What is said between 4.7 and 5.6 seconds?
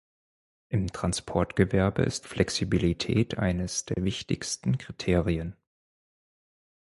Kriterien.